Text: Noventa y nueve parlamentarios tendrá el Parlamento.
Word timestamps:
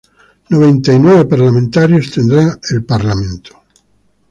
Noventa 0.49 0.91
y 0.91 0.97
nueve 0.99 1.25
parlamentarios 1.25 2.09
tendrá 2.09 2.57
el 2.71 2.83
Parlamento. 2.83 3.61